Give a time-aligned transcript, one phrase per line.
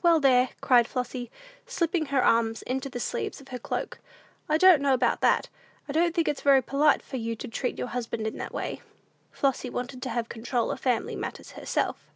[0.00, 1.28] "Well, there," cried Flossy,
[1.66, 3.98] slipping her arms into the sleeves of her cloak,
[4.48, 5.48] "I don't know about that;
[5.88, 8.80] I don't think it's very polite for you to treat your husband in that way."
[9.32, 12.06] Flossy wanted to have the control of family matters herself.